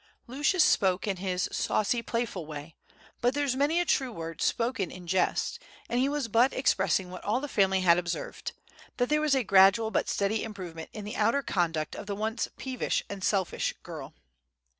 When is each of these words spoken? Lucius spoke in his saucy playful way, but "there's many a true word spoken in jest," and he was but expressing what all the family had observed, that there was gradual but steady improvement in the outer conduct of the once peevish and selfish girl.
Lucius 0.25 0.63
spoke 0.63 1.05
in 1.07 1.17
his 1.17 1.47
saucy 1.51 2.01
playful 2.01 2.47
way, 2.47 2.73
but 3.21 3.35
"there's 3.35 3.55
many 3.55 3.79
a 3.79 3.85
true 3.85 4.11
word 4.11 4.41
spoken 4.41 4.89
in 4.89 5.05
jest," 5.05 5.59
and 5.87 5.99
he 5.99 6.09
was 6.09 6.27
but 6.27 6.51
expressing 6.53 7.11
what 7.11 7.23
all 7.23 7.39
the 7.39 7.47
family 7.47 7.81
had 7.81 7.99
observed, 7.99 8.53
that 8.97 9.09
there 9.09 9.21
was 9.21 9.35
gradual 9.45 9.91
but 9.91 10.09
steady 10.09 10.41
improvement 10.43 10.89
in 10.91 11.05
the 11.05 11.15
outer 11.15 11.43
conduct 11.43 11.95
of 11.95 12.07
the 12.07 12.15
once 12.15 12.47
peevish 12.57 13.03
and 13.11 13.23
selfish 13.23 13.75
girl. 13.83 14.15